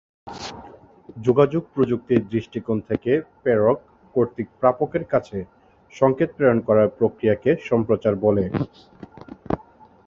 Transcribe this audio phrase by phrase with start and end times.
[1.17, 3.11] যোগাযোগ প্রযুক্তির দৃষ্টিকোণ থেকে
[3.41, 3.79] প্রেরক
[4.15, 5.37] কর্তৃক প্রাপকের কাছে
[5.93, 8.43] সংকেত প্রেরণ করার প্রক্রিয়াটিকে সম্প্রচার বলে।